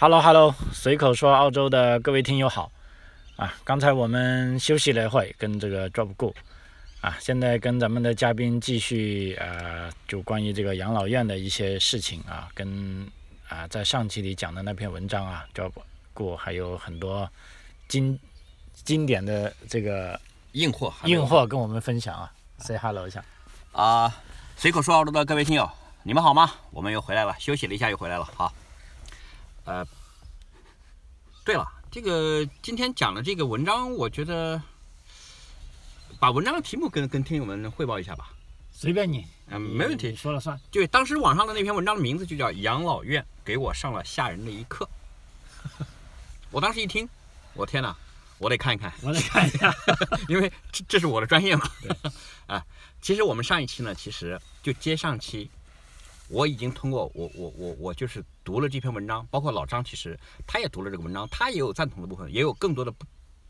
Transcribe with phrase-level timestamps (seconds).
[0.00, 2.72] Hello Hello，随口说澳洲的各位听友好
[3.36, 3.54] 啊！
[3.64, 6.34] 刚才我们休息了一会，跟这个 Drop Go
[7.02, 13.06] 啊，现在跟咱们的嘉宾继续呃，就关于这个养老院的一些事情啊，跟
[13.46, 15.72] 啊在上期里讲的那篇文章啊，Drop
[16.14, 17.28] Go 还有很多
[17.86, 18.18] 经
[18.72, 20.18] 经典的这个
[20.52, 23.22] 硬货，硬货跟我们分享啊，Say Hello 一下
[23.72, 24.10] 啊！
[24.56, 25.70] 随口说澳洲的各位听友，
[26.04, 26.50] 你们好吗？
[26.70, 28.50] 我们又回来了，休息了一下又回来了，好。
[29.70, 29.86] 呃，
[31.44, 34.60] 对了，这个今天讲的这个文章，我觉得
[36.18, 38.32] 把文章的题目跟跟听友们汇报一下吧。
[38.72, 40.60] 随便你，嗯，没问题，说了算。
[40.72, 44.88] 对当时网上的那篇文章的名字就叫《养老院给我上了吓人的一课
[46.50, 47.08] 》。我当时一听，
[47.54, 47.96] 我天哪，
[48.38, 49.72] 我得看一看，我得看一下，
[50.28, 51.70] 因为这这是我的专业嘛。
[52.48, 52.66] 啊，
[53.00, 55.48] 其实我们上一期呢，其实就接上期。
[56.30, 62.94] 我已经通过我我我我就是读了这篇文章，包括老张，其实他也读了这个文章，他也有赞同的部分，也有更多的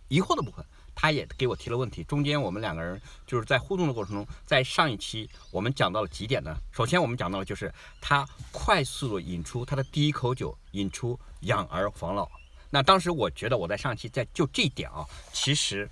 [0.09, 0.65] 疑惑的部分，
[0.95, 2.03] 他也给我提了问题。
[2.05, 6.57] 中间我们两个人就是在互动的过程中，在上一期我们讲到了几点呢？
[6.73, 7.71] 首先我们讲到了就是
[8.01, 12.27] 他快速的引出他的第一口酒，引出养儿防老。
[12.71, 15.87] 那当时我觉得我在上期在就这一点啊，其实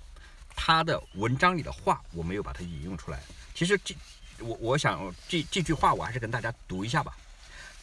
[0.55, 3.21] 他的文章里的话我没有把它引用出来，
[3.53, 3.95] 其实这。
[4.41, 7.15] 我我想这这句话我还是跟大家读一下吧。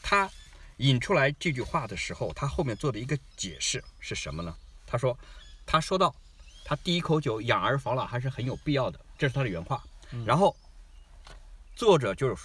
[0.02, 0.30] 他
[0.78, 4.54] 引出来这句话的时候，他后面做的一个解释是什么呢？
[4.86, 5.18] 他说，
[5.64, 6.14] 他说到
[6.64, 9.82] 他第一口酒养儿防老还是很有必要的，这是他的原话。
[10.24, 10.54] 然后
[11.74, 12.36] 作者就是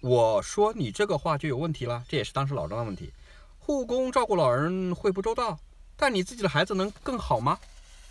[0.00, 3.12] 我说你这个话就有问题了，这也是当时老张的问题。
[3.58, 5.58] 护工照顾老人会不周到，
[5.96, 7.58] 但你自己的孩子能更好吗？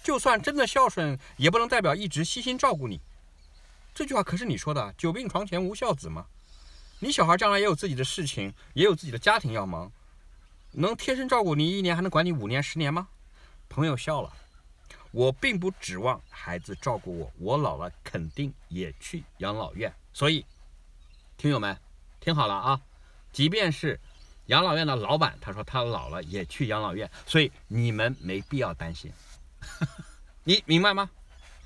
[0.04, 3.02] 就算真的孝顺，也不能代表一直悉心照顾你。
[4.00, 6.26] 这句话可是你说的，“久病床前无孝子”吗？
[7.00, 9.92] 你小孩将来也有自己的事情，也有自己的家庭要忙，
[10.72, 13.10] 能贴身照顾你一年，还能管你五年、十年吗？
[13.68, 14.32] 朋友笑了，
[15.12, 19.94] 我并不指望孩子照顾我，我老了肯定也去养老院。
[20.14, 20.46] 所以，
[21.36, 21.78] 听友们
[22.22, 22.80] 听好了啊，
[23.34, 24.00] 即便是
[24.46, 29.12] 养老院的老板，他说他老了也去养老院，所以你们没必要担心，
[30.46, 31.10] 你明白吗？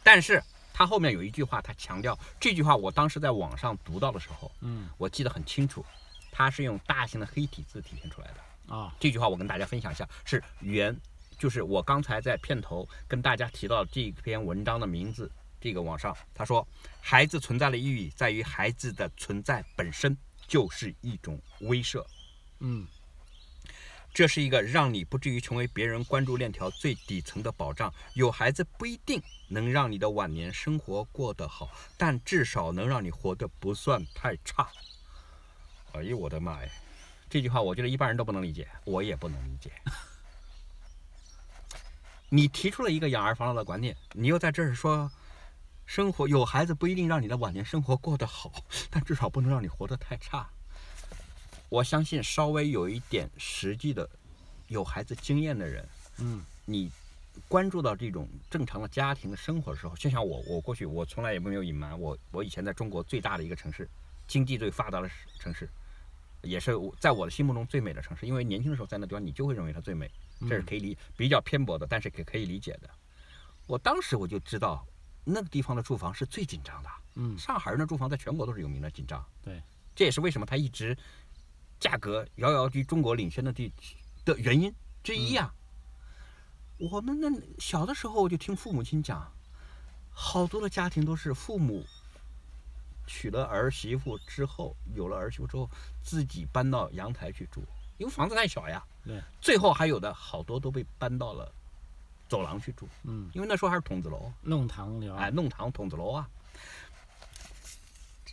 [0.02, 0.44] 但是。
[0.74, 5.86] 他后面有一句话，他强调这句话，我当时在网上读到的时候，嗯，我记得很清楚，
[6.32, 8.94] 他是用大型的黑体字体现出来的啊。
[9.00, 11.00] 这句话我跟大家分享一下，是原，
[11.38, 16.68] 就是我刚才在片头跟大家提到这篇文章的名字，这个网上他说，
[17.00, 20.18] 孩子存在的意义在于孩子的存在本身
[20.48, 22.04] 就是一种威慑，
[22.60, 22.88] 嗯。
[24.14, 27.92] 这是一个让你不至于成为别人关注链条最底层的保障。
[28.14, 34.70] 有孩子不一定能让你的晚年生活过得好，但至少能让你活得不算太差。
[35.94, 36.70] 哎呦我的妈呀！
[37.28, 39.72] 这句话我觉得一般人都不能理解，我也不能理解。
[42.30, 45.12] 你提出了一个养儿防老的观念，你又在这儿说，
[45.88, 48.52] 生活有孩子不一定让你的晚年生活过得好，
[48.92, 50.48] 但至少不能让你活得太差。
[51.74, 54.08] 我相信稍微有一点实际的
[54.68, 55.90] 有孩子经验的人，
[56.20, 56.92] 嗯，你
[57.48, 63.90] 关注到这种正常的家庭的生活的时候，就像我，我过去我从来也没有隐瞒，我我以前在中国最大的一个城市，
[64.28, 65.68] 经济最发达的城市，
[66.44, 68.28] 也是在我的心目中最美的城市。
[68.28, 70.08] 因为年轻的时候在那地方，你就会认为它最美，
[70.42, 72.90] 这是可以理比较偏颇的，但是可可以理解的。
[73.66, 74.86] 我当时我就知道
[75.24, 79.60] 那个地方的住房是最紧张的，嗯，上海人的住房在全国都是有名的紧张，对，
[79.96, 80.96] 这也是为什么他一直。
[81.84, 83.70] 价格遥遥居中国领先的地
[84.24, 84.74] 的原因
[85.04, 85.54] 之一呀。
[86.78, 87.30] 我们那
[87.60, 89.30] 小的时候就听父母亲讲，
[90.10, 91.84] 好多的家庭都是父母
[93.06, 95.70] 娶了儿媳妇之后，有了儿媳妇之后，
[96.02, 97.62] 自己搬到阳台去住，
[97.98, 98.82] 因为房子太小呀。
[99.04, 99.22] 对。
[99.42, 101.54] 最后还有的好多都被搬到了
[102.30, 102.88] 走廊去住。
[103.04, 103.30] 嗯。
[103.34, 104.32] 因为那时候还是筒子楼。
[104.42, 105.16] 弄堂楼。
[105.16, 106.30] 哎，弄堂筒子楼啊。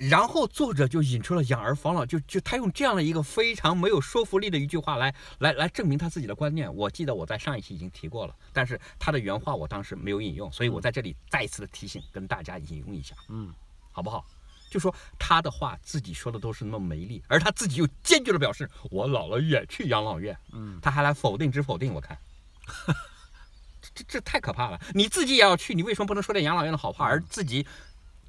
[0.08, 6.74] 然后作者就引出了养儿防老，就就他用这样的一个非常没有说服力的一句话来来来证明他自己的观念。
[6.74, 13.52] 我记得我在上一期已经提过了，但是他的原话我当时没有引用，所以我在这里再一次的提醒，跟大家引用一下，嗯，
[13.92, 14.24] 好不好？
[14.70, 22.16] 就说他的话自己说的都是那么没力，而他自己又坚决的表示我老了也去养老院，嗯，他还来否定之否定，我看，
[23.82, 24.80] 这这这太可怕了！
[24.94, 27.66] 你自己也要去，你为什么不能说点养老院的好话，而自己？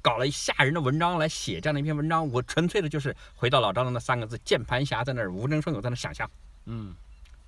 [0.02, 6.28] 搞了一吓人的文章来写这样的一篇文章，我纯粹的就是回到老张的那三个字：键盘侠在那儿无中生有，在那想象，
[6.66, 6.94] 嗯，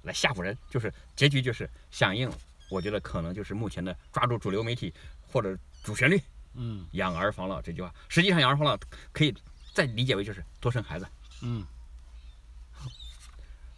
[0.03, 2.31] 来吓唬人，就是结局就是响应。
[2.71, 6.19] 我觉得可能就是目前的抓住主流媒体或者主旋律，
[6.55, 8.79] 嗯，养儿防老这句话，实际上养儿防老
[9.13, 9.35] 可以
[9.75, 11.07] 再理解为就是多生孩子，
[11.43, 11.67] 嗯。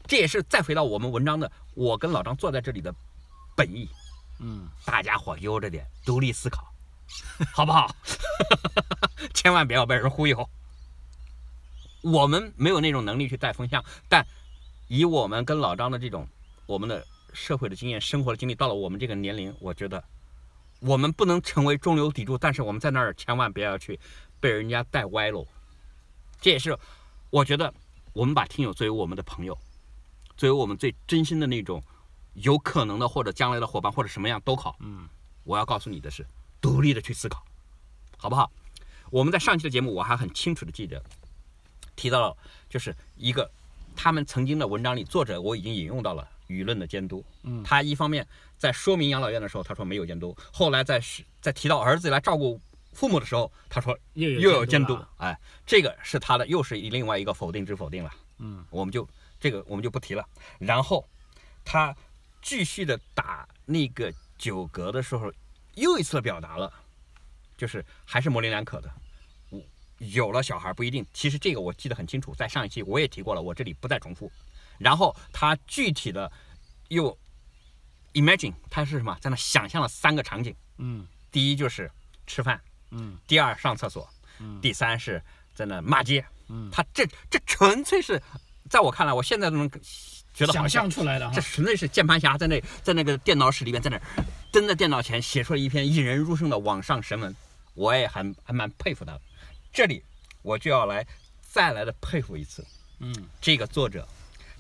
[0.09, 2.95] 这也是再回到我们文章的，我跟老张坐在这里的
[3.57, 3.89] 本意。
[4.39, 6.73] 嗯，大家伙悠着点，独立思考，
[7.53, 7.95] 好不好？
[9.35, 10.49] 千万不要被人忽悠。
[12.03, 14.25] 我们没有那种能力去带风向，但
[14.89, 16.27] 以我们跟老张的这种
[16.67, 20.03] 我们的社会的经验、生活的经历，到了我们这个年龄，我觉得
[20.81, 23.99] 我们不能成为中流砥柱，但是我们在那儿千万不要去
[24.39, 25.47] 被人家带歪喽。
[26.41, 26.79] 这也是
[27.31, 27.73] 我觉得
[28.13, 29.59] 我们把听友作为我们的朋友，
[30.37, 31.83] 作为我们最真心的那种
[32.35, 34.77] 有可能的或者将来的伙伴或者什么样都好。
[34.81, 35.09] 嗯，
[35.43, 36.25] 我要告诉你的是，
[36.61, 37.45] 独立的去思考，
[38.17, 38.51] 好不好？
[39.11, 41.03] 我们在上期的节目我还很清楚的记得
[41.95, 42.37] 提到了，
[42.69, 43.51] 就是一个
[43.95, 47.25] 他们曾经的文章里，作者我已经引用到了舆论的监督。
[47.45, 48.27] 嗯他一方面
[48.59, 52.61] 在说明养老院的时候，他说没有监督；后来在是在提到儿子来照顾
[52.93, 54.99] 父母的时候，他说又有监督。
[55.19, 58.11] 哎，这个是他的又是另外一个否定之否定了。
[58.39, 59.09] 嗯，我们就
[59.39, 60.27] 这个我们就不提了。
[60.59, 61.09] 然后
[61.65, 61.95] 他
[62.43, 65.33] 继续的打那个九格的时候，
[65.77, 66.71] 又一次表达了，
[67.57, 68.91] 就是还是模棱两可的。
[69.51, 69.63] 我
[69.99, 74.31] 有了小孩不一定，其实这个我记得很清楚，在上一期我也提过了，我这里不再重复。
[74.79, 76.31] 然后他具体的
[76.89, 77.17] 又
[78.13, 81.91] imagine 他是什么，在那想象了三个场景，嗯第一就是
[82.27, 84.09] 吃饭，嗯第二上厕所，
[84.39, 85.23] 嗯第三是
[85.55, 86.25] 在那骂街。
[86.49, 88.23] 嗯，他这这纯粹是，
[88.71, 89.69] 在我看来，我现在都能
[90.33, 91.41] 觉得好想像象出来的这。
[91.41, 94.01] 纯粹是键盘侠在那在那个电脑室里面，在那
[94.57, 97.37] 蹲在电脑前写出了一篇引人入胜的网上神文，
[97.75, 99.21] 我也还还蛮佩服他的。
[99.71, 100.03] 这里
[100.41, 101.07] 我就要来
[101.43, 102.67] 再来的佩服一次
[103.01, 104.09] 嗯这个作者，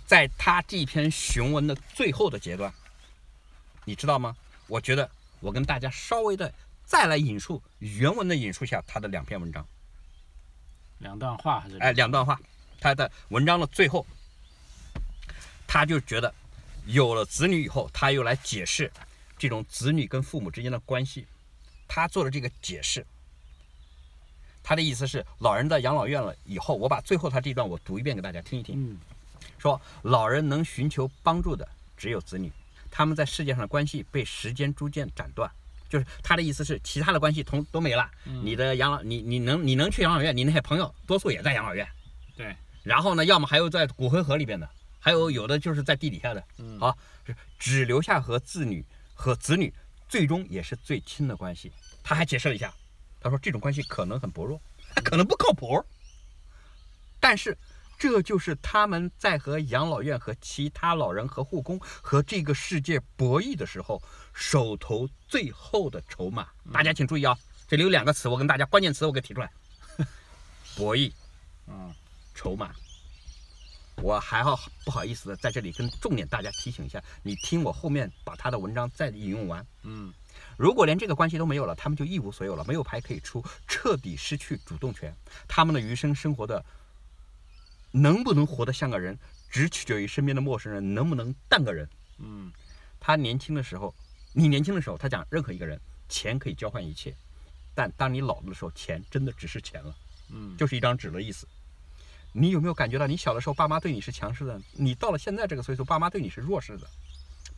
[0.04, 2.70] 在他这篇雄文的最后的阶段，
[3.86, 4.36] 你知道吗？
[4.66, 5.10] 我觉得
[5.40, 6.52] 我跟大家稍微的
[6.84, 9.66] 再来引述原文的引述下他的两篇文章。
[10.98, 12.38] 两段话还是哎，两段话，
[12.78, 14.06] 他的文章的最后，
[15.66, 16.34] 他就觉得
[16.84, 18.92] 有了子女以后，他又来解释
[19.38, 21.26] 这种子女跟父母之间的关系，
[21.86, 23.06] 他做了这个解释。
[24.62, 28.74] 他的意思是，老人在养老院了以后，我把最后他这段我读一遍给大家听一听。
[28.76, 28.98] 嗯
[29.58, 31.66] 说老人能寻求帮助的
[31.96, 32.52] 只有子女，
[32.90, 35.50] 他们在世界上的关系被时间逐渐斩断。
[35.88, 38.10] 就是他的意思是，其他的关系同都没了。
[38.26, 41.88] 嗯你的养老，你你能你能去养老院，你那些朋友多数也在养老院。
[42.36, 44.68] 对，然后呢，要么还有在骨灰盒里边的，
[44.98, 46.44] 还有有的就是在地底下的。
[46.58, 46.96] 嗯好，
[47.58, 48.84] 只留下和子女
[49.16, 49.74] 和子女
[50.08, 51.72] 最终也是最亲的关系。
[52.04, 52.72] 他还解释了一下，
[53.20, 54.60] 他说这种关系可能很薄弱，
[55.02, 55.84] 可能不靠谱，
[57.18, 57.58] 但是
[57.98, 64.00] 这就是他们在和养老院和其他老人和护工和这个世界博弈的时候
[64.32, 66.46] 手头最后的筹码。
[66.72, 67.36] 大家请注意啊，
[67.66, 69.50] 这里有两个词，我跟大家关键词我给提出来：
[70.76, 71.10] 博弈。
[71.66, 71.92] 嗯
[72.34, 72.72] 筹码。
[74.02, 79.66] 我还好不好意思的在这里跟重点大家提醒一下，你听我后面把他的文章再引用完。
[79.84, 80.12] 嗯
[80.58, 85.14] 如果连这个关系都没有了，他们就一无所有了，没有牌可以出，彻底失去主动权。
[85.48, 86.62] 他们的余生生活的
[87.90, 89.18] 能不能活得像个人，
[89.50, 91.88] 只取决于身边的陌生人能不能当个人。
[92.18, 92.52] 嗯
[93.00, 93.94] 他年轻的时候，
[94.34, 97.14] 你年轻的时候，他讲任何一个人，钱可以交换一切，
[97.74, 99.94] 但当你老了的时候，钱真的只是钱了。
[100.30, 101.46] 嗯，就是一张纸的意思。
[102.38, 106.86] 你有没有感觉到，你小的时候爸妈对你是强势的，你到了现在这个岁数，爸妈对你是弱势的？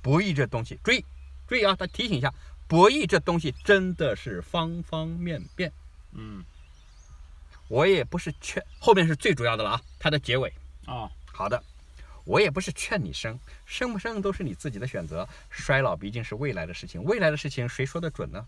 [0.00, 1.04] 博弈这东西，注意
[1.49, 1.75] 注意啊！
[1.76, 2.32] 他提醒一下，
[2.68, 5.73] 博弈这东西真的是方方面面。
[6.12, 6.44] 嗯
[7.66, 10.52] 我也不是劝，后面是最主要的了啊，它的结尾。
[10.87, 11.61] 哦好的，
[12.25, 15.28] 我也不是劝你生，生不生都是你自己的选择。
[15.50, 18.47] 衰老毕竟是未来的事情，未来的事情谁说得准呢？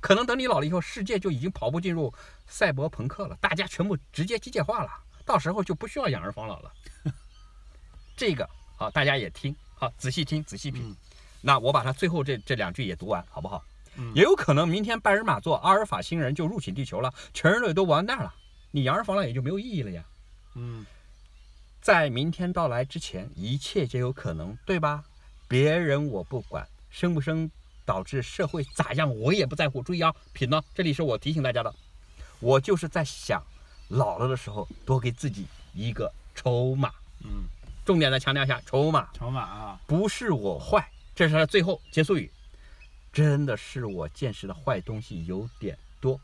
[0.00, 2.12] 可能等你老了以后，世界就已经跑步进入
[2.46, 4.90] 赛博朋克了，大家全部直接机械化了，
[5.26, 6.72] 到时候就不需要养儿防老了。
[8.16, 10.82] 这个好，大家也听好，仔细听，仔细品。
[10.82, 10.96] 嗯
[11.42, 13.62] 那我把它最后这这两句也读完，好不好？
[13.96, 18.34] 嗯也有可能明天拜仁马座阿尔法星人就入侵地球了，全人类都完蛋了，
[18.70, 20.04] 你养儿防老也就没有意义了呀。
[20.54, 20.84] 嗯
[21.80, 25.04] 在明天到来之前，一切皆有可能，对吧？
[25.46, 27.48] 别人我不管，生不生
[27.84, 29.80] 导致社会咋样，我也不在乎。
[29.80, 31.72] 注意啊，品呢，这里是我提醒大家的，
[32.40, 33.40] 我就是在想，
[33.88, 36.92] 老了的时候多给自己一个筹码。
[37.24, 37.44] 嗯，
[37.84, 42.30] 重点的强调一下，筹码筹码啊，不是我坏，这是他的最后结束语。
[43.12, 46.20] 真的是我见识的坏东西有点多。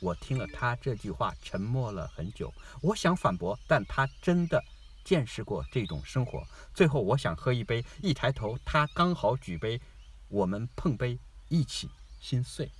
[0.00, 2.52] 我听了他这句话，沉默了很久。
[2.80, 4.62] 我想反驳，但他真的
[5.04, 6.42] 见识过这种生活。
[6.72, 9.80] 最后，我想喝一杯，一抬头，他刚好举杯，
[10.28, 12.70] 我们碰杯，一起心碎。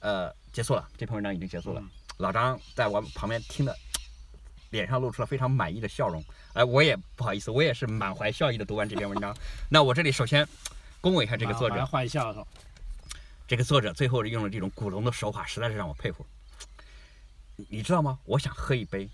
[0.00, 1.80] 呃，结束了，这篇文章已经结束了。
[1.80, 3.76] 嗯老张在我旁边听的
[4.70, 6.22] 脸上露出了非常满意的笑容。
[6.52, 9.34] 哎，我也不好意思，我也是满怀笑意的读完这篇文章。
[9.70, 10.46] 那我这里首先
[11.00, 12.46] 恭维一下这个作者，
[13.46, 16.26] 这个作者最后用了这种古龙的手法，实在是让我佩服。
[17.68, 18.18] 你知道吗？
[18.24, 19.08] 我想喝一杯，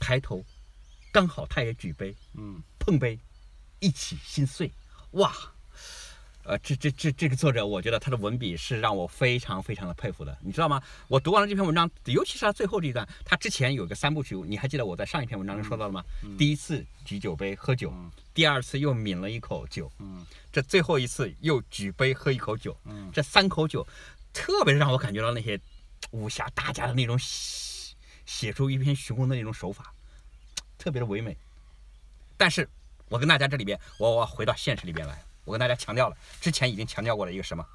[0.00, 0.44] 抬头，
[1.12, 3.18] 刚好他也举杯，嗯，碰杯，
[3.78, 4.72] 一起心碎，
[5.12, 5.32] 哇！
[6.46, 10.80] 呃，这这这这个作者，我觉得他的文笔是让我非常非常的佩服的，你知道吗？
[11.08, 16.04] 我读完了这篇文章，尤其是他最后这一段，他之前有个三部曲，你还记得我在上一篇文章中说到了吗？
[16.38, 17.92] 第一次举酒杯喝酒，
[18.32, 23.84] 第二次又抿了一口酒，嗯，这最后一次又举杯喝一口酒，嗯，这三口酒，
[24.32, 25.58] 特别让我感觉到那些
[26.12, 29.92] 武侠大家的那种写写出一篇雄浑的那种手法，
[30.78, 31.36] 特别的唯美。
[32.36, 32.68] 但是，
[33.08, 35.20] 我跟大家这里边，我我回到现实里边来。
[35.46, 37.66] 我跟大家强调了，之前已经强调过了一个什么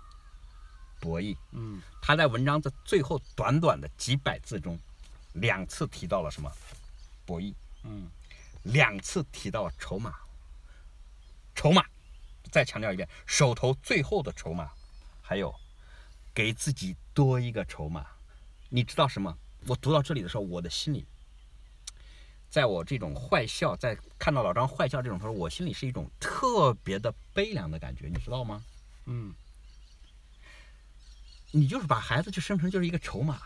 [1.00, 1.36] 博弈。
[1.52, 4.78] 嗯，他在文章的最后短短的几百字中，
[5.34, 6.52] 两次提到了什么
[7.26, 7.54] 博弈。
[7.84, 8.08] 嗯，
[8.64, 10.14] 两次提到了筹码。
[11.56, 11.84] 筹码，
[12.52, 14.70] 再强调一遍，手头最后的筹码，
[15.22, 15.54] 还有
[16.34, 18.06] 给自己多一个筹码。
[18.70, 19.38] 你知道什么？
[19.68, 21.06] 我读到这里的时候，我的心里。
[22.52, 28.62] 在我这种坏笑，在看到老张坏笑这种时候，我心里是一种特别的悲凉的感觉，你知道吗？
[29.06, 29.34] 嗯，
[31.52, 33.42] 你就是把孩子就生成就是一个筹码，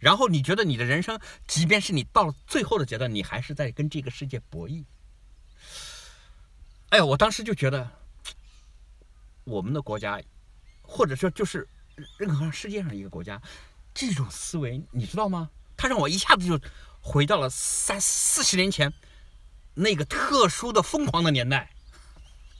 [0.00, 4.84] 然后你觉得你的人生，即便是你到了最后的阶段，你还是在跟这个世界博弈。
[6.88, 7.88] 哎呀，我当时就觉得，
[9.44, 10.20] 我们的国家，
[10.82, 11.68] 或者说就是
[12.18, 13.40] 任何世界上一个国家，
[13.94, 15.48] 这种思维，你知道吗？
[15.76, 16.60] 他让我一下子就。
[17.06, 18.92] 回到了三四十年前
[19.74, 21.70] 那个特殊的疯狂的年代，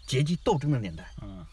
[0.06, 1.04] 阶级斗争的年代。
[1.20, 1.44] 嗯，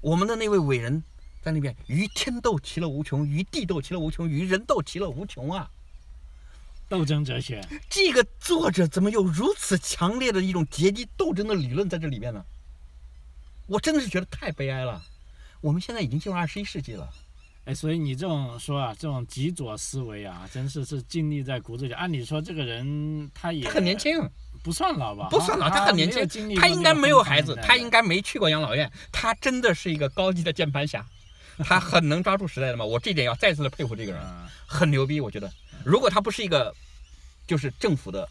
[0.00, 1.02] 我们的那位伟人
[1.42, 5.68] 在那边，与天斗其乐无穷，与地斗其乐无穷，与人斗其乐无穷啊！
[6.88, 7.60] 斗争哲学。
[7.90, 12.44] 这个作者怎么有如此强烈的一种阶级斗争的理论在这里面呢？
[13.66, 15.02] 我真的是觉得太悲哀了。
[15.60, 17.12] 我们现在已经进入二十一世纪了。
[17.64, 21.92] 哎，所以你这种说啊，这种极左思维啊，真是是尽力在骨子里。
[21.92, 24.28] 按理说，这个人他也很年轻，
[24.64, 25.28] 不算老吧？
[25.30, 31.06] 不算老，他很年轻，他应该没有孩子，他应该没去过养老院，他真的是一个高级的键盘侠，
[31.58, 32.84] 他很能抓住时代的嘛。
[32.84, 34.20] 我这点要再次的佩服这个人，
[34.66, 35.20] 很牛逼。
[35.20, 35.48] 我觉得，
[35.84, 36.74] 如果他不是一个
[37.46, 38.28] 就是政府的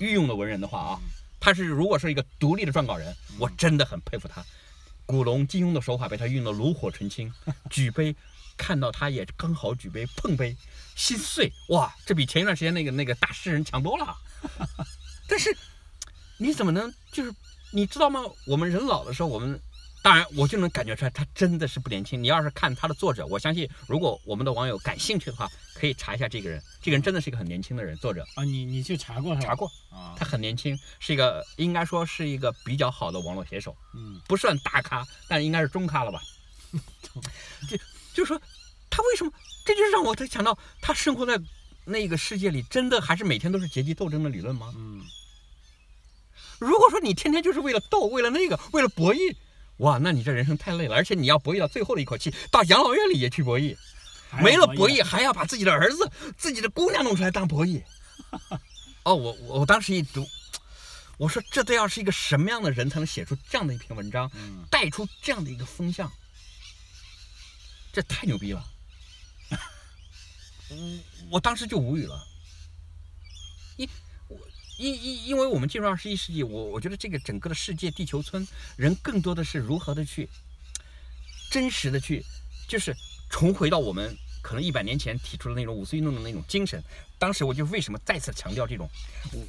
[0.00, 1.00] 御用的文人的话啊，
[1.38, 4.44] 他是如果是一个独立的撰稿人，我真的很佩服他。
[5.06, 7.32] 古龙、金庸的手法被他运得炉火纯青，
[7.70, 8.16] 举杯。
[8.58, 10.54] 看到他也刚好举杯碰杯，
[10.94, 11.94] 心碎哇！
[12.04, 14.14] 这比前一段时间那个那个大诗人强多了。
[15.26, 15.56] 但是
[16.36, 17.32] 你怎么能就是
[17.70, 18.20] 你知道吗？
[18.46, 19.58] 我们人老的时候，我们
[20.02, 22.22] 当然我就能感觉出来，他真的是不年轻。
[22.22, 26.62] 你要是看他的作者，我相信如果我们的网友感兴趣的话，可以查一下这个人。
[26.80, 29.46] 这个人真的是一个很年轻的人，作者啊，你你去查过是吧？
[29.46, 36.22] 查过啊，他很年轻，是一个应该说是一个比较好的网络写手，嗯，不算大咖，但应该是中咖了吧？
[37.68, 37.76] 就。
[38.18, 38.42] 就是说，
[38.90, 39.32] 他为什么？
[39.64, 41.40] 这就是让我才想到，他生活在
[41.84, 44.74] 那个世界里，真的还是每天都是阶级斗争的理论吗？
[44.76, 45.00] 嗯。
[46.58, 49.36] 如果说你天天就是为了斗，为了那个，为了博弈，
[49.76, 53.76] 哇，那你这人生太累了，而且你要博弈到最后的一口气，到养老院里也去博弈，
[54.42, 57.80] 没了博弈还要把自己的儿子、自己的姑娘弄出来当博弈。
[59.06, 60.26] 哦，我我当时一读，
[61.18, 64.28] 我说这都要是一个什么样的人才能写出这样的一篇文章，
[64.68, 66.10] 带出这样的一个风向？
[67.98, 68.64] 这太牛逼了！
[70.70, 70.98] 我
[71.30, 72.24] 我当时就无语了。
[73.76, 73.88] 因
[74.28, 74.38] 我
[74.78, 80.28] 因因因为我们进入二十一世纪，我我觉得这个整个的世界地球村人更多的是如何的去
[81.50, 82.24] 真实的去，
[82.68, 82.94] 就是
[83.28, 86.80] 重回到我们可能一百年前提出的那种五四运动的那种精神。
[87.18, 88.88] 当时我就为什么再次强调这种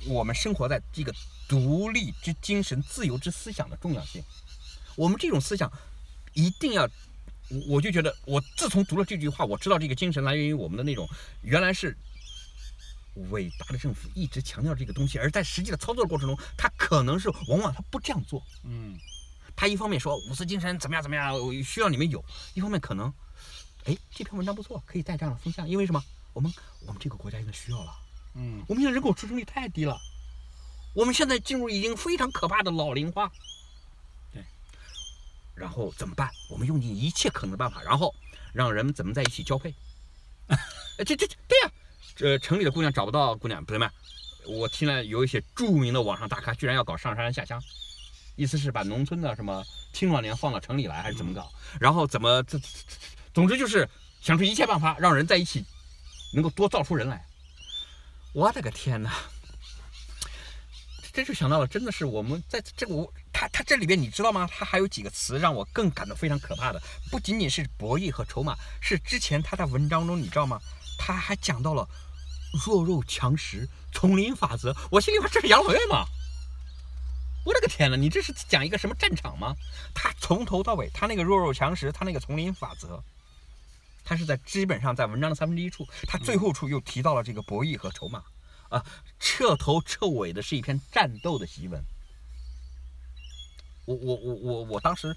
[0.08, 1.13] 我们生活在这个
[1.48, 4.24] 独立之精神、自由之思想的重要性。
[4.96, 5.72] 我们这种思想
[6.34, 6.89] 一定要。
[7.50, 11.08] 我我就觉得，我自从读了这句话，我知道这个精神来源于我们的那种，
[11.41, 11.98] 原来是
[13.32, 18.41] 伟大的政府一直强调这个东西，而在实际的操作的过程中，他可能是往往他不这样做。
[18.63, 18.98] 嗯，
[19.56, 22.20] 他一方面说五四精神怎么样怎么样，需要你们有；
[22.53, 23.12] 一方面可能，
[23.86, 26.03] 哎，这篇文章不错，可以带这样的风向，因为什么？
[26.34, 26.53] 我们
[26.86, 27.91] 我们这个国家现在需要了。
[28.36, 30.00] 嗯，我们现在人口出生率太低了，
[30.94, 33.32] 我们现在进入已经非常可怕的老龄化。
[35.60, 36.32] 然后怎么办？
[36.50, 38.16] 我们用尽一切可能的办法，然后
[38.54, 39.75] 让人们怎么在一起交配？
[41.06, 41.72] 这这对呀，
[42.16, 43.92] 这城里的姑娘找不到姑娘，朋友们，
[44.48, 47.62] 我听了有一些著名的网上大咖居然要搞上山下乡，
[48.36, 49.63] 意思是把农村的什么
[49.94, 51.51] 青壮年放到城里来，还是怎么搞？
[51.80, 52.96] 然后怎么这这这
[53.34, 53.88] 总之就是
[54.22, 55.63] 想出一切办法让人在一起，
[56.34, 57.25] 能够多造出人来。
[58.34, 59.12] 我的个天哪！
[61.12, 64.46] 这就想到了，真的是我们在这个我他他这里边你知道吗？
[64.51, 70.60] 他还有几个词让我更感到非常可怕的，不仅仅是博弈和筹码，是之前他在文章中你知道吗？
[70.98, 71.88] 他还讲到了
[72.65, 74.75] 弱肉强食、丛林法则。
[74.91, 76.03] 我心里话，这是养老院吗？
[77.46, 79.55] 我的个天呐，你这是讲一个什么战场吗？
[79.96, 83.01] 他从头到尾，他那个弱肉强食，他那个丛林法则，
[84.03, 88.22] 他是在基本上在文章的三分之一处，他最后处又提到了这个博弈和筹码。
[88.67, 88.84] 啊，
[89.17, 91.81] 彻头彻尾的是一篇战斗的檄文。
[93.89, 95.15] 我我我我我当时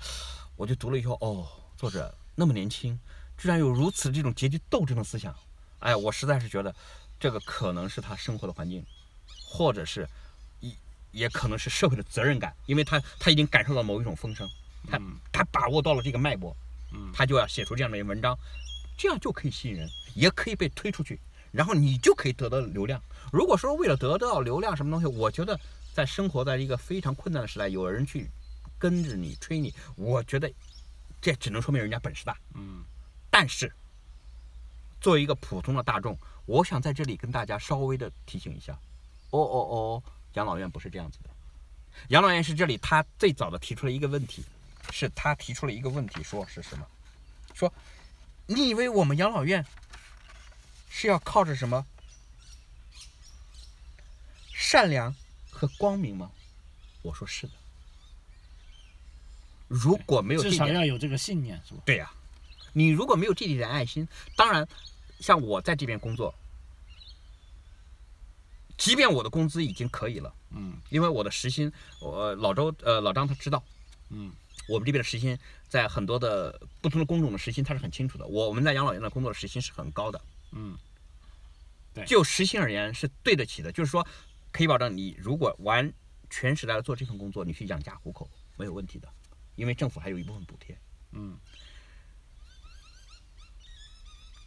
[0.56, 2.98] 我就读了以后，哦，作者那么年轻，
[3.36, 5.34] 居然有如此这种阶级斗争的思想。
[5.80, 6.74] 哎，我实在是觉得，
[7.20, 8.82] 这个可能是他生活的环境，
[9.44, 10.08] 或者是
[10.60, 10.72] 也
[11.10, 14.48] 也可能是社会的责任感，因为他他已经感受到某一种风声，
[14.90, 14.98] 他
[15.30, 16.56] 他把握到了这个脉搏，
[17.12, 18.34] 他就要写出这样的文章，
[18.96, 21.20] 这样就可以吸引人，也可以被推出去。
[21.50, 22.98] 然后你就可以得到流量。
[23.30, 25.60] 如果说为了得到流量什么东西，我觉得
[25.92, 28.30] 在生活在一个非常困难的时代，有人去
[28.82, 30.52] 跟着你吹你，我觉得
[31.20, 32.36] 这只能说明人家本事大。
[32.54, 32.82] 嗯。
[33.30, 33.72] 但是
[35.00, 38.72] 作为一个普通的大众，我想在这里跟大家稍微的提醒一下：
[39.30, 41.30] 哦哦哦，养老院不是这样子的。
[42.08, 44.44] 养老院是这里他最早的提出了一个问题，
[44.90, 46.84] 是他提出了一个问题，说是什么？
[47.54, 47.72] 说
[48.46, 49.64] 你以为我们养老院？
[50.90, 51.86] 是要靠着什么
[54.52, 55.14] 善良
[55.52, 56.32] 和光明吗？
[57.02, 57.52] 我说是的。
[59.72, 61.80] 如果没有至少要有这个信念，是吧？
[61.86, 62.12] 对呀，
[62.74, 64.68] 你如果没有这一点爱心，当然，
[65.18, 66.34] 像我在这边工作，
[68.76, 73.64] 即便我的工资已经可以了，嗯，因为我的时薪，我老周呃老张他知道，
[74.10, 74.30] 嗯，
[74.68, 75.38] 我们这边的时薪
[75.68, 80.20] 在很多的不同的工种的时薪他是很清楚的，我们在养老院的工作的时薪是很高的。
[80.50, 80.76] 嗯，
[81.94, 84.06] 对，就时薪而言是对得起的，就是说，
[84.50, 85.90] 可以保证你如果完
[86.28, 89.08] 全时代的做这份工作，你去养家糊口没有问题的，
[89.54, 90.76] 因为政府还有一部分补贴。
[91.12, 91.36] 嗯，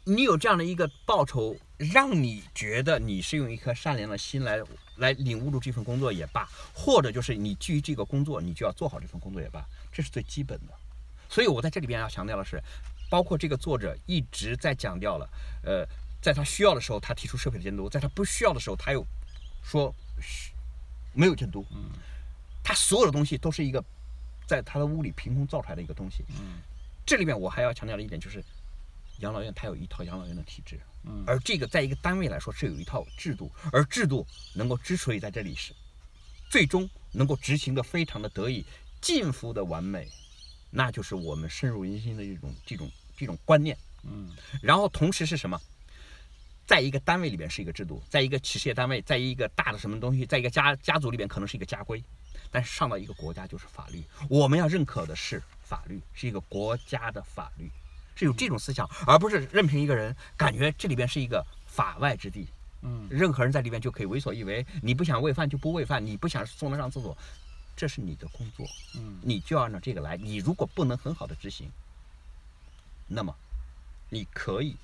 [0.04, 4.62] 你有这样的一个报酬，让你觉得你是用一颗善良的心来
[4.98, 10.74] 来领悟住这份工作也罢，或者就是你基于这个工作，你就要做好这份工作也罢，这是最基本的。
[11.30, 12.62] 所以我在这里边要强调的是。
[13.08, 15.30] 包括这个作者一直在强调了，
[15.64, 15.88] 呃，
[16.20, 19.06] 在他需要的时候，他提出社会的监督；在他不需要的时候，他又
[19.64, 19.94] 说
[21.14, 21.64] 没有监督。
[21.70, 21.92] 嗯，
[22.64, 23.82] 他所有的东西都是一个
[24.48, 26.24] 在他的屋里凭空造出来的一个东西。
[26.40, 26.62] 嗯，
[27.06, 28.44] 这里面我还要强调的一点就是，
[29.20, 35.74] 养老院它有一套养老院的体制，嗯，而这个在一个单位来说是有一套制度，而制度能够之所以在这里是
[36.50, 38.66] 最终能够执行的非常的得以
[39.02, 40.08] 近乎的完美。
[40.72, 44.30] 那就是我们深入人心的一种这种这种观念，嗯，
[44.62, 45.58] 然后同时是什么，
[46.68, 52.04] 在一个单位里边是一个制度，在一个企事业单位，在一个大的什么东西，在一个家家族里边可能是一个家规，
[52.56, 57.70] 但是上到一个国家就是法律，我们要认可的是法律，是一个国家的法律，
[58.16, 62.48] 是有这种思想，而不是任凭一个人感觉这里边是一个法外之地，
[62.82, 67.18] 嗯，任何人在里边就可以为所欲为，你不想喂饭就不喂饭，你不想送他上厕所。
[67.76, 68.66] 这是你的工作，
[68.96, 70.16] 嗯，你就要按照这个来。
[70.16, 71.70] 你如果不能很好的执行，
[73.06, 73.36] 那么
[74.08, 74.78] 你可以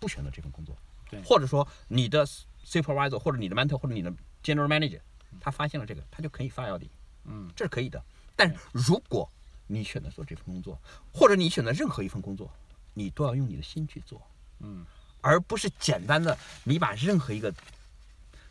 [0.00, 0.76] 不选择这份工作，
[1.08, 2.26] 对，或者说你的
[2.66, 4.98] supervisor 或者你的 mentor 或者你的 general manager，
[5.40, 6.90] 他发现了这个，他就可以 fire 你，
[7.24, 8.02] 嗯，这是可以的。
[8.34, 9.30] 但如果
[9.66, 10.80] 你选择做这份工作，
[11.12, 12.50] 或者你选择任何一份工作，
[12.94, 14.20] 你都要用你的心去做，
[14.60, 14.84] 嗯，
[15.20, 17.52] 而不是简单的你把任何一个。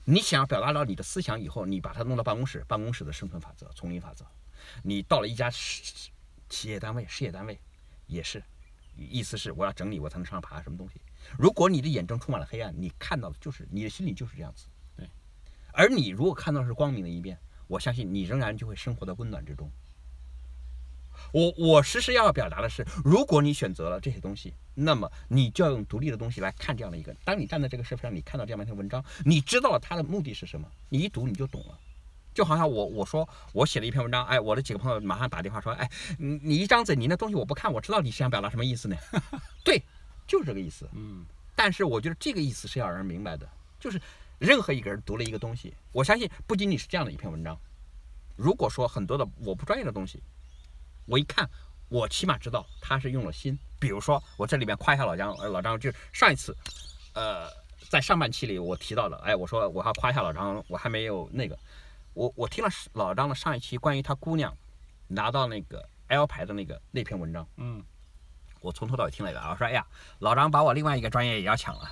[0.08, 4.24] 你想要表达到你的思想以后，你把它弄到办公室，办公室的生存法则、丛林法则。
[4.84, 7.60] 你到了一家企业单位、事业单位，
[8.06, 8.44] 也是，
[8.96, 11.02] 意思是我要整理，我才能上爬什么东西。
[11.40, 14.68] 如果你的眼中充满了黑暗，你看到的就是你的心里就是这样子。
[15.76, 15.84] 对。
[15.84, 19.70] 而你如果看到是光明的一面，我相信你仍然就会生活在温暖之中。
[21.32, 24.54] 我我时时要表达的是，如果你选择了这些东西。
[24.78, 27.16] 那么你就要用独立的东西来看这样的一个。
[27.24, 31.80] 当你站在这个社会上，你看到这样一篇文章，你知道了它的目的是什么，你一读你就懂了。
[32.34, 38.98] 就好像我我说我写了一篇文章，哎，我的几个朋友马上打电话说，哎，你你一张嘴，你那东西我不看，我知道你想表达什么意思呢？
[39.64, 39.82] 对，
[40.28, 40.90] 就是这个意思。
[40.92, 41.26] 嗯。
[41.56, 43.98] 但是我觉得这个意思是要让人明白的，就是
[44.39, 47.58] 任何一个人读了一个东西，我相信不仅仅是这样的一篇文章。
[48.36, 50.21] 如果说很多的我不专业的东西，
[51.06, 51.50] 我一看。
[51.88, 56.54] 我起码知道他是用了心，比如说我这里面夸一下老张，呃，老张就是上一次，
[57.13, 57.48] 呃，
[57.91, 61.56] 在上半期里我提到了，哎，我说我要夸一下老张，我还没有那个，
[62.15, 64.52] 我我听了老张的上一期关于他姑娘
[65.08, 67.84] 拿到那个 L 牌的那个那篇文章，嗯，
[68.62, 69.86] 我从头到尾听了一个，我说哎呀，
[70.17, 71.88] 老张把我另外一个专业也要抢了，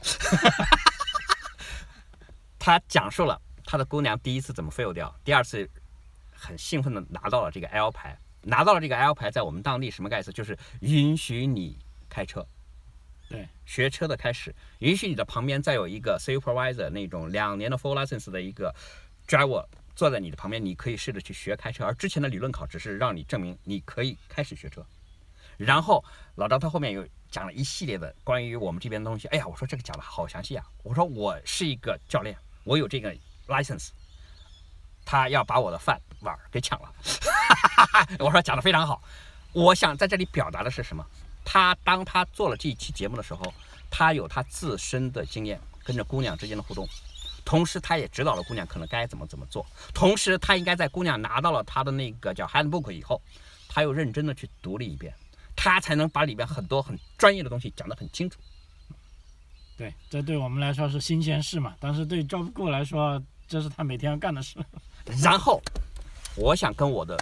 [2.66, 5.70] 他讲述了他的姑娘第一次怎么 fail 掉，第二次
[6.32, 10.34] 很兴奋的拿到了这个 L 牌，拿到了这个 L 牌，在我们当地什么概念？
[10.34, 12.48] 就是允许你开车。
[13.28, 18.74] 对，学车的开始，允许你的旁边再有一个 supervisor 那种两年的 full license 的一个
[19.28, 21.84] driver 坐在你的旁边，你可以试着去学开车。
[21.84, 24.82] 而之前的理论考只是让你证明你可以开始学车。
[25.58, 26.02] 然后
[26.36, 29.28] 老张他后面又讲了一系列的关于我们这边的东西。
[29.28, 30.66] 哎呀，我说这个讲的好详细啊！
[30.82, 33.16] 我说我是一个教练，我有这个
[33.48, 33.90] license，
[35.06, 36.94] 他要把我的饭碗给抢了。
[38.20, 39.02] 我说讲的非常好。
[39.52, 41.06] 我想在这里表达的是什么？
[41.46, 43.54] 他当他做了这一期节目的时候，
[43.92, 46.88] 他有他自身的经验，跟着姑娘之间的互动，
[47.44, 49.66] 同时他也指导了姑娘可能该怎么怎么做。
[49.94, 53.22] 同时，他应该在姑娘拿到了他的那个叫 handbook 以后，
[53.68, 55.14] 他又认真的去读了一遍，
[55.56, 58.40] 他才能把里边很多很专业的东西讲得很清楚。
[59.78, 64.56] 对，这对我们来说是新鲜事嘛，但是对 Job Go 来说，这是他每天要干的事。
[65.22, 65.62] 然后，
[66.36, 67.20] 我想跟我的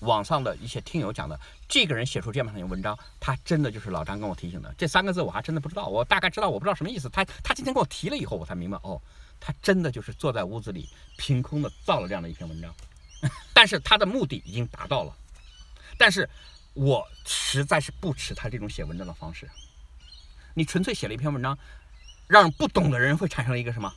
[0.00, 4.72] 网上的一些听友讲的，这个人写出这样的文章，他真的就是老张跟我提醒的。
[4.76, 7.08] 这三个字我还真的不知道，我大概知道，我不知道什么意思。
[7.08, 9.00] 他他今天跟我提了以后，我才明白，哦，
[9.40, 12.74] 他真的就是坐在屋子里凭空的造了这样的一篇文章，
[13.54, 15.16] 但是他的目的已经达到了。
[15.96, 16.28] 但是
[16.74, 19.48] 我实在是不耻他这种写文章的方式。
[20.54, 21.58] 你纯粹写了一篇文章，
[22.26, 23.92] 让不懂的人会产生一个什么？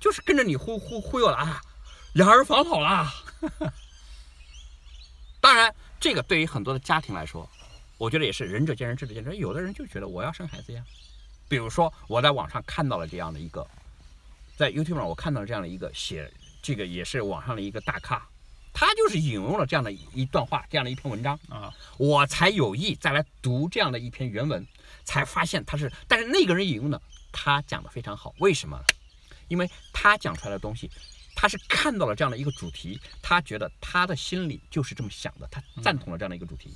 [0.00, 1.60] 就是跟着你忽忽忽悠了啊，
[2.14, 3.12] 养儿防老啦。
[5.40, 7.48] 当然，这个对于很多的家庭来说，
[7.96, 9.36] 我觉得也是仁者见仁，智者见智。
[9.36, 10.84] 有的人就觉得我要生孩子呀。
[11.48, 13.66] 比如说，我在网上看到了这样的一个，
[14.56, 18.28] 在 YouTube 上我看到了这样的一个写，这个也是网上的一个大咖，
[18.72, 24.66] 他就是引用了这样的一段话，这样的一篇文章啊，我才有意再来读这样的一篇原文，
[25.08, 27.00] 才发现他是，但是那个人引用的，
[27.32, 28.78] 他讲的非常好，为什么？
[29.48, 30.90] 因为他讲出来的东西。
[31.40, 36.74] 他是看到了这样的一个主题，他觉得他的心里就是这么想的，他赞同了这样的一个主题，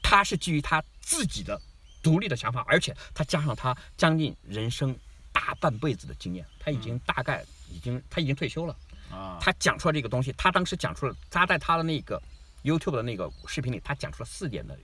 [0.00, 1.60] 他是基于他自己的
[2.04, 4.96] 独立的想法，而且他加上他将近人生
[5.32, 8.76] 大半辈子的经验，他已经大概已经他已经退休了
[9.10, 12.22] 啊，他讲出来这个东西，他当时讲出了他在他的那个
[12.62, 14.78] YouTube 的那个视频里，他讲出了四点的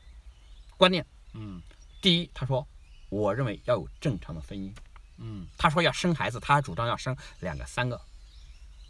[0.76, 1.62] 观念，嗯，
[2.00, 2.66] 第一，他说
[3.12, 4.72] 我认为要有正常的婚姻，
[5.18, 8.00] 嗯，他说要生孩子，他还主张要生两个三个。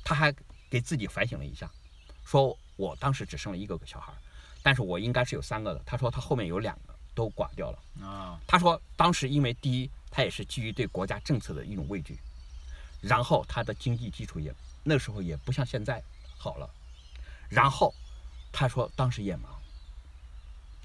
[0.05, 0.33] 他还
[0.71, 1.69] 给自己反省了一下，
[2.25, 4.13] 说我当时只生了一个小孩，
[4.63, 5.83] 但是我应该是有三个的。
[5.85, 8.41] 他说他后面有两个都挂掉了啊。
[8.47, 12.17] 他说当时因为第一，他也是基于对国家政策的一种畏惧，
[13.01, 14.55] 然后他的经济基础也
[14.85, 16.01] 那时候也不像现在
[16.39, 16.71] 好了，
[17.49, 17.93] 然后
[18.53, 19.51] 他说当时也忙，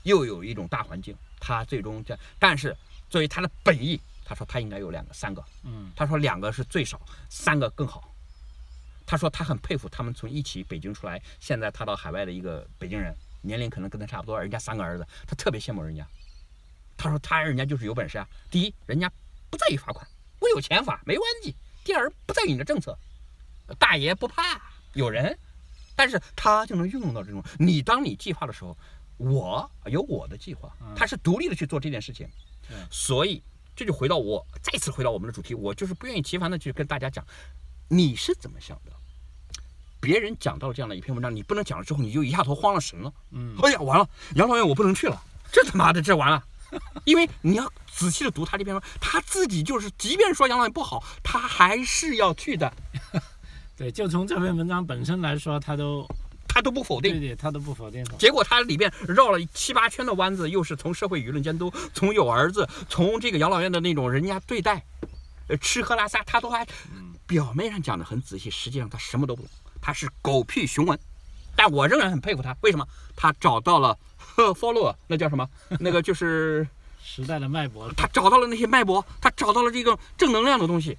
[0.01, 2.75] 又有一种大环境，他最终这，但是
[3.09, 8.13] 作为他的本意，他说他应该有两个三个，嗯，他说两个是最少，三个更好。
[9.05, 16.05] 他说他很佩服他们从一起北京出来，现在他到海外的一个北京人，年龄可能跟他差不多，人家三个儿子，他特别羡慕人家。
[16.97, 19.09] 他说他人家就是有本事啊，第一，人家
[19.49, 20.05] 不在意罚款，
[20.39, 21.53] 我有钱罚没关系；
[21.85, 22.97] 第二，不在意你的政策，
[23.79, 24.61] 大爷不怕
[24.93, 25.37] 有人，
[25.95, 27.41] 但是他就能运用到这种。
[27.57, 28.75] 你当你计划的时候，
[29.17, 32.27] 我有我的计划，他是独立的去做这件事情。
[32.89, 33.41] 所以
[33.75, 37.25] 这就回到我再次回到我们的主题，我就是不愿意其烦的去跟大家讲。
[37.89, 38.91] 你是怎么想的？
[39.99, 43.11] 别人讲到这样的一篇文章，你不能讲了之后，你就一下头慌了神了。
[43.31, 45.19] 嗯，哎呀，完了，养老院我不能去了，
[45.51, 46.43] 这他妈的这完了。
[47.05, 52.71] 因为你要仔细的读他这篇文，他自己就是，即便说养老院不好，他还是要去的。
[53.77, 56.05] 对，就从这篇文章本身来说，他都
[56.57, 58.03] 他都不否定，对对，他都不否定。
[58.17, 64.83] 结果他里面绕了七八圈的弯子，又是从社会舆论监督，从有儿子，从这个养老院的那种人家对待。
[65.49, 66.65] 呃，吃喝拉撒他都还，
[67.27, 70.97] 表面上讲的很仔细，实际上他什么都不懂，他是狗屁雄文，
[71.55, 72.57] 但我仍然很佩服他。
[72.61, 72.87] 为什么？
[73.15, 73.95] 他找到了
[74.35, 75.47] follow，那叫什么？
[75.79, 76.67] 那个就是
[77.05, 77.87] 时代的脉搏。
[77.95, 80.97] 他找到了那些脉搏，他找到了这个正能量的东西，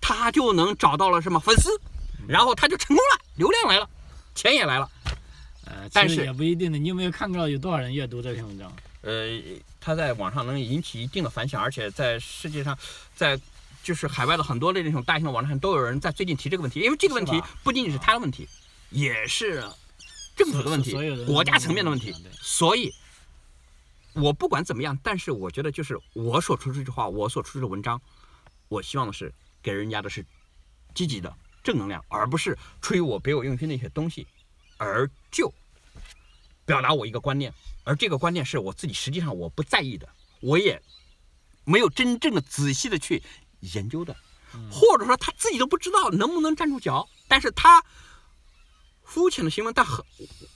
[0.00, 1.68] 他就能找到了什么粉丝，
[2.28, 3.90] 然后他就成功了，流量来了，
[4.38, 4.88] 钱也来了。
[5.64, 6.78] 呃，但是也不一定的。
[6.78, 8.72] 你有没有看到有多少人阅读这篇文章？
[9.02, 9.26] 呃，
[9.80, 12.78] 他在网上能引起一定的反响，而且在世界上，
[13.16, 13.38] 在
[13.82, 16.78] 就是海外的很多的那种大型的网站上，都有人在最近提这个问题。
[16.80, 18.48] 因为这个问题不仅仅是他的问题，
[18.90, 19.62] 也是
[20.36, 20.92] 政府的问题，
[21.26, 22.14] 国家层面的问题。
[22.40, 22.94] 所以，
[24.14, 28.00] 我不管怎么样，但是我觉得就是我所出这句话，我所出的文章，
[28.68, 30.24] 我希望的是给人家的是
[30.94, 31.34] 积极的
[31.68, 34.26] 正能量，而不是吹我别有用心的一些东西，
[34.78, 35.52] 而就
[36.64, 37.52] 表达我一个观念。
[37.84, 40.08] 而这个观念是我自己实际上我不在意的，
[40.40, 40.80] 我也
[41.64, 43.22] 没有真正的仔细的去
[43.60, 44.16] 研究的。
[44.72, 47.84] 或者说他自己都不知道能不能站住脚，但是他
[49.02, 50.02] 肤浅的行为，但很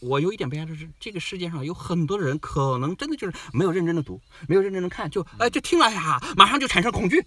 [0.01, 7.23] 我有一点悲哀的是，这个世界上有很多的人可能真的就是没有认真的读，没有认真的看，就哎就听了呀，马上就产生恐惧，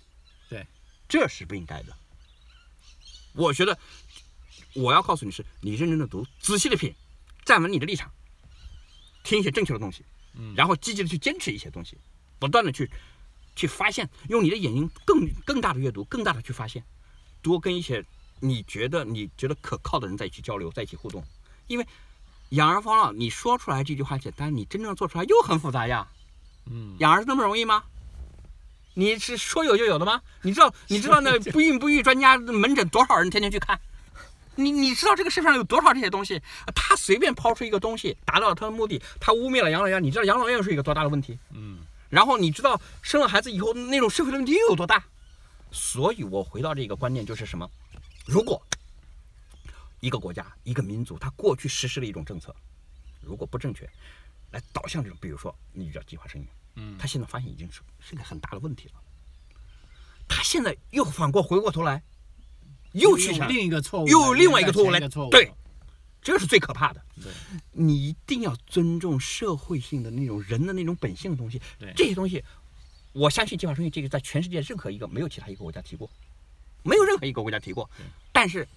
[0.50, 0.66] 对，
[1.08, 1.96] 这是不应该的。
[3.36, 3.78] 我觉得
[4.74, 6.94] 我要告诉你是，你认真的读，仔细的品，
[7.44, 8.12] 站稳你的立场，
[9.24, 10.04] 听一些正确的东西，
[10.38, 11.98] 嗯然后积极的去坚持一些东西，
[12.40, 12.90] 不断的去
[13.56, 16.84] 去发现，用你的眼睛更更大的阅读，更大的去发现，
[17.42, 18.04] 多跟一些
[18.40, 21.24] 你觉得你觉得可靠的人在一起交流，在一起互动，
[21.68, 21.88] 因为
[22.50, 26.08] 养儿防老，你说出来这句话简单，你真正做出来又很复杂呀。
[26.68, 27.84] 嗯，养儿那么容易吗？
[28.96, 30.22] 你是说有就有的吗？
[30.42, 33.80] 你知道 你知道那不孕不育专家门诊多少人天天去看？
[34.56, 36.42] 你你知道这个世上有多少这些东西？
[36.74, 40.02] 他随便抛出一个东西，达到了他的目的，他污蔑了养老院。
[40.02, 41.38] 你知道养老院是一个多大的问题？
[41.52, 41.80] 嗯，
[42.10, 45.04] 然后你知道生了孩子以后那种社会的问题又有多大？
[45.72, 47.70] 所以我回到这个观念就是什么？
[48.26, 48.66] 如果
[50.00, 52.56] 一个国家、一个民族，他过去实施了一种政策，
[53.20, 53.90] 如果不正确，
[54.52, 58.94] 来导向这种，比如说你叫计划生育，嗯他现在发现已经是是个很大的问题了。
[60.28, 62.02] 他现在又反过回过头来，
[62.94, 65.52] 又去用想另一个错误，又有另外一个错误来对，
[66.22, 67.02] 这是最可怕的。
[67.22, 67.32] 对，
[67.72, 71.62] 你一定要尊重社会性的那种人的那种本性的东西。
[71.78, 72.44] 对这些东西，
[73.14, 76.10] 我相信计划生育这个在全世界任何一个没有其他一个国家提过，
[76.84, 77.90] 没有任何一个国家提过。
[78.32, 78.68] 但是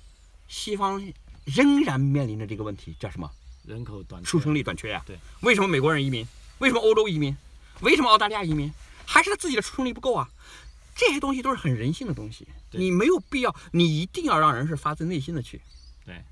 [0.49, 1.03] 西方
[1.45, 3.31] 仍然面临着这个问题，叫什么？
[3.65, 6.27] 人口短出生率短缺呀、对，为什么美国人移民？
[6.59, 7.37] 为什么欧洲移民？
[7.81, 8.73] 为什么澳大利亚移民？
[9.07, 10.29] 还是他自己的出生率不够啊？
[10.95, 15.61] 这些东西都是很人性的东西，你没有必要，你一定要让人是发自内心的去。
[16.05, 16.23] 对，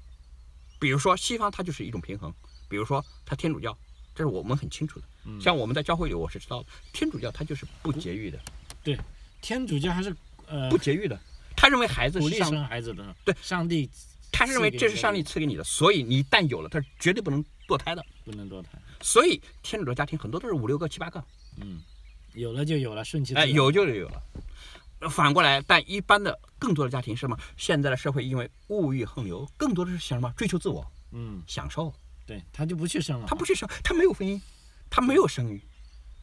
[0.81, 2.35] 比如说西方它就是一种平衡，
[2.69, 3.79] 比如说它天主教，
[4.15, 5.07] 这是我们很清楚的。
[5.25, 8.39] 嗯像我们在教会里我是知道的，天主教它就是不节育的，
[8.83, 8.99] 对
[9.41, 10.15] 天主教还是
[10.47, 11.19] 呃不节育的。
[11.57, 13.89] 他认为孩子是上，生孩子的，对上帝
[14.31, 18.05] 他认为这是上帝赐给你的，所以你一旦有了，他绝对不能堕胎的。
[18.25, 21.23] 不能堕胎，所以天主教家庭很多都是五六个、七八个，
[21.61, 21.81] 嗯，
[22.35, 24.23] 有了就有了，顺其自哎，然，有就有了。
[25.11, 27.39] 反过来，但一般的更多的家庭是什么？
[27.57, 30.33] 现在的社会因为物欲横流，更多的是想什么？
[30.37, 31.93] 追求自我，嗯，享受。
[32.27, 34.41] 对他就不去生了，他不去生，他没有婚姻，
[34.91, 35.63] 他没有生育，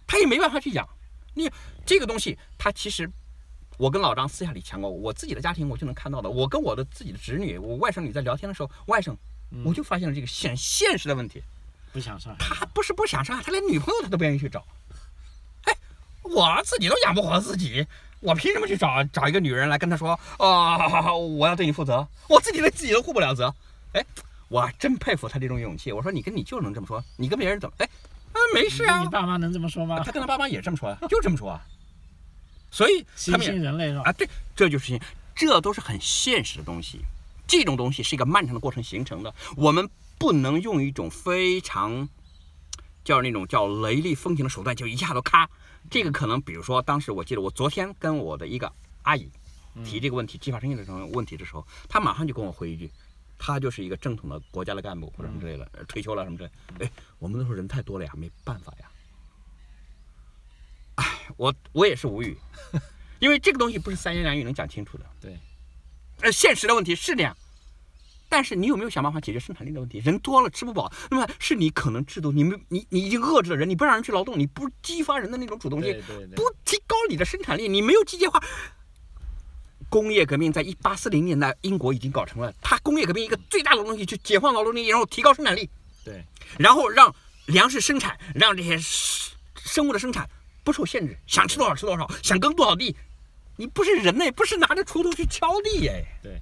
[0.05, 0.85] 他也没办法去养。
[1.33, 1.49] 你
[1.85, 3.09] 这个东西，他其实，
[3.77, 6.29] 我跟老张私下里讲过，我自己的家庭我就能看到的。
[6.29, 9.15] 我跟我的自己的侄女，我外甥女在聊天的时候，外甥，
[9.53, 11.41] 嗯我就发现了这个现现实的问题。
[11.91, 14.65] 不想上，他不是不想上，他连女朋友他都不愿意去找。
[15.65, 15.73] 哎，
[16.23, 17.85] 我自己都养不活自己，
[18.19, 22.07] 我凭什么去找找一个女人来跟他说啊、 我要对你负责？
[22.27, 23.53] 我自己对自己都负不了责。
[23.91, 24.03] 哎，
[24.47, 25.91] 我真佩服他这种勇气。
[25.91, 27.75] 我说你跟你舅能这么说，你跟别人怎么？
[27.77, 27.85] 哎，
[28.31, 30.11] 啊没事啊你，爸妈能这么说吗他？
[30.11, 31.61] 跟他爸妈也这么说啊，就这么说啊。
[32.71, 34.03] 所以新他们也兴人类是吧？
[34.05, 34.99] 啊，对，这就是现
[35.35, 37.01] 这都是很现实的东西。
[37.47, 42.07] 这种东西是一个漫长的过程形成的，我们不能用一种非常
[43.03, 45.49] 叫那种叫雷厉风行的手段，就一下子咔。
[45.89, 49.29] 这个可能，比如说，当时我记得我昨天跟我的一个阿姨
[49.83, 52.89] 提这个问题，计划生育的这种问题的时候，她马上就跟我回一句，
[53.37, 56.49] 她就是一个正统的国家的干部或者什么之类的，呃退休了什么之类。
[56.79, 58.89] 哎，我们那时候人太多了呀，没办法呀。
[60.95, 62.37] 哎，我我也是无语，
[63.19, 65.05] 因为这个东西不是三言两语能讲清楚的。
[65.19, 65.37] 对，
[66.21, 67.35] 呃，现实的问题是这样，
[68.29, 69.99] 但是你有没有想办法解决生产力的问题？
[69.99, 76.01] 人多了吃不饱，那么是你可能制度，你没你你已经遏制了人，你不让人去劳动，你不激发人的那种主动性
[76.35, 78.41] 不，提高你的生产力，你没有机械化。
[79.89, 85.69] 工业革命在一八四零年代英国已经搞成了，它工业革命一个最大的东西，去解放劳动力，然后提高生产力，
[86.03, 86.25] 对，
[86.57, 87.13] 然后让
[87.45, 90.27] 粮食生产，让这些生生物的生产
[90.63, 92.95] 不受限制，想吃多少吃多少，想耕多少地。
[93.55, 96.41] 你不是人类，不是拿着锄头去敲地哎，对，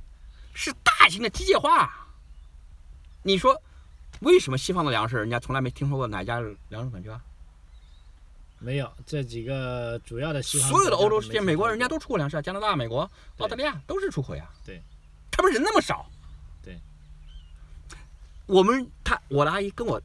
[0.54, 2.08] 是大型的机械化。
[3.24, 3.62] 你说，
[4.22, 7.22] 为什么西方的粮食人家从来没听说过哪家粮食短缺啊？
[8.64, 14.48] 没有这几个主要的西方所有的欧洲世界，美国人家都出口粮食啊，加拿大、美国、澳大利亚都是出口呀。
[14.64, 14.80] 对，
[15.32, 16.08] 他们人那么少。
[16.64, 16.80] 对，
[18.46, 20.00] 我们他我的阿姨跟我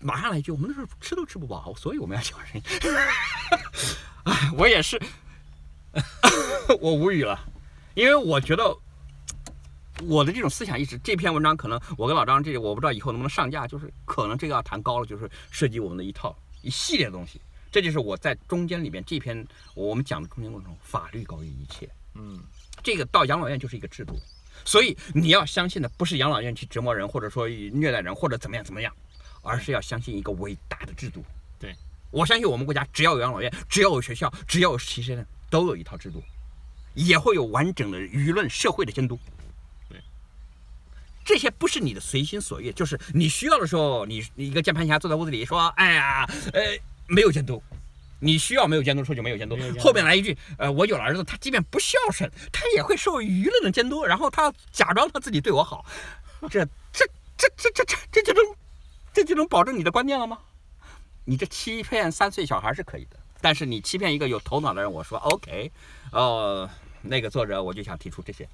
[0.00, 2.64] 马上来一句，我们那时候吃都吃不饱，所以我们要计划生育。
[4.26, 5.00] 哎，我也是，
[6.80, 7.38] 我无语了，
[7.94, 8.76] 因为我觉得
[10.02, 17.40] 我的这种思想意识，这篇文章可能我跟老张这我不知道以后能不能上架，就是可能这个要谈高了，就是涉及我们的一套一系列的东西。
[17.70, 21.88] 这就是我在中间里面这篇我们讲的中间过程中，法律高于一切。
[22.14, 22.38] 嗯，
[22.82, 24.16] 这个到养老院就是一个制度，
[24.64, 28.94] 所以你要相信的不是养老院去折磨人，或者说虐待人，或者怎么样怎么样，
[29.42, 31.24] 而是要相信一个伟大的制度。
[31.58, 31.74] 对，
[32.12, 36.20] 我相信我们国家只要有养老院，只要有学校，只要有实习生，都有一套制度。
[36.94, 39.18] 也会有完整的舆论社会的监督。
[39.88, 40.00] 对，
[41.24, 46.60] 这些不是你的随心所欲，就是你需要的时候，你你一个键盘侠坐在屋子里说，哎呀，呃，
[47.08, 47.62] 没有监督。
[48.20, 55.84] 你需要没有监督的时候就没有监督没有监，督后面来一句，呃，我有了儿子，他即便不孝顺，他也会受舆论的监督，然后他假装他自己对我好，
[56.42, 57.04] 这这
[57.36, 58.54] 这这这这这就能
[59.12, 60.38] 这就能保证你的观念了吗？
[61.24, 65.70] 你这欺骗三岁小孩是可以的，但是你欺骗一个有头脑的人，我说 OK，
[66.12, 66.66] 哦，
[67.02, 68.48] 那个作者我就想提出这些，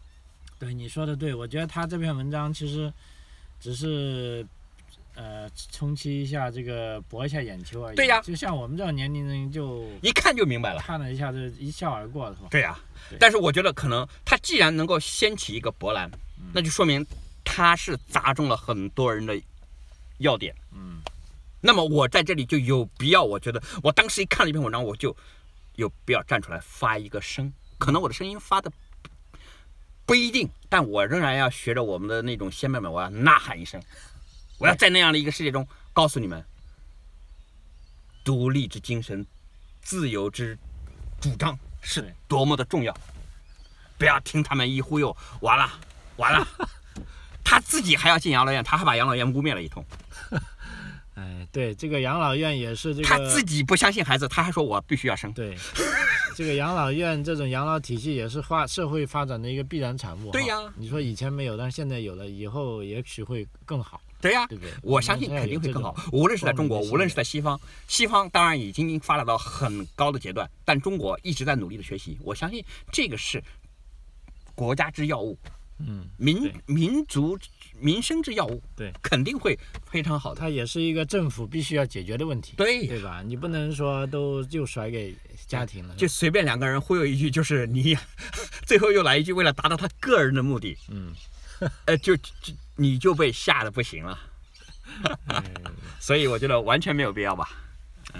[0.58, 2.92] 对你说的对，我觉得他这篇文章其实
[3.60, 4.44] 只是
[5.14, 7.96] 呃冲击一下这个博一下眼球而已。
[7.96, 10.80] 对呀就像我们这种年龄人就一看就明白了。
[10.80, 12.48] 看了一下，就一笑而过，是吧？
[12.50, 12.76] 对呀、
[13.08, 16.10] 对但是我觉得可能他既然能够掀起一个波澜，
[16.52, 17.06] 那就说明
[17.44, 19.40] 他是砸中了很多人的
[20.18, 20.52] 要点。
[20.72, 21.00] 嗯，
[21.60, 25.14] 那么我在这里就有必要，我觉得我当时一看了一篇文章，我就
[25.74, 27.52] 有必要站出来发一个声。
[27.78, 28.70] 可能我的声音发的
[30.04, 33.82] 不一定，但我仍然要学着我们的那种先辈们，我要呐喊一声，
[34.58, 36.44] 我要在那样的一个世界中告诉你们，
[38.24, 39.26] 独立之精神、
[39.80, 40.58] 自由之
[41.20, 42.96] 主张是多么的重要。
[43.98, 45.70] 不要听他们一忽悠，完了
[46.16, 46.46] 完了，
[47.44, 49.84] 他自己还要进养老院，他还把养老院污蔑了一通。
[51.14, 55.32] 哎，对，这个养老院也是这个他自己不相信孩子，他还说我必须要生。
[55.32, 55.56] 对，
[56.36, 60.30] 这个养老院这种养老体系也是发社会发展的一个必然产物。
[60.30, 64.72] 对呀你说以前没有，但是现在有了，以后也许会更好，对呀、对不对？
[64.82, 65.94] 我相信肯定会更好。
[66.12, 72.16] 无论是在中国，无论是在西方，西方当然已经发展到很高的阶段，但中国一直在努力的学习。
[72.22, 73.42] 我相信这个是
[74.54, 75.36] 国家之要务，
[75.86, 77.38] 嗯，民民族
[77.78, 79.58] 民生之要务，对，肯定会
[79.90, 80.40] 非常好的。
[80.40, 83.22] 它也是一个政府必须要解决的问题，对，对吧？
[83.24, 85.14] 你不能说都就甩给
[85.46, 87.96] 家庭了，就随便两个人忽悠一句，就是你，
[88.66, 91.12] 最后又来一句，为了达到他个人的目的，嗯，
[91.86, 94.18] 呃，就就你就被吓得不行了。
[95.28, 95.42] 哎
[96.00, 97.48] 所以我觉得完全没有必要吧。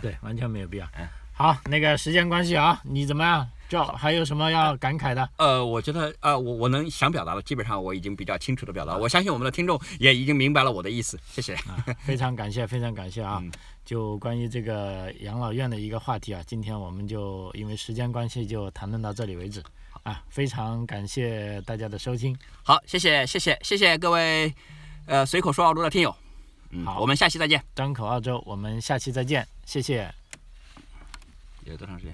[0.01, 1.09] 对，完全没有必要嗯。
[1.33, 3.49] 好，那个时间关系啊，你怎么样？
[3.71, 5.27] 就还有什么要感慨的？
[5.37, 11.55] 呃，我觉得呃，我我能想表达的，基本上我已经比较清楚的表达，我相信我们的听众也已经明白了我的意思，谢谢。
[11.55, 13.39] 啊，非常感谢，非常感谢啊！
[13.43, 13.51] 嗯
[13.83, 19.61] 就关于这个养老院的一个话题啊，今天我们就因为时间关系就谈论到这里为止
[20.05, 24.53] 啊，非常感谢大家的收听，好，谢谢谢谢谢谢各位
[25.07, 26.15] 呃随口说澳洲的听友，
[26.71, 27.61] 嗯，好我们下期再见。
[27.75, 30.13] 张口澳洲，我们下期再见，谢谢。
[31.65, 32.09] 有多长时间？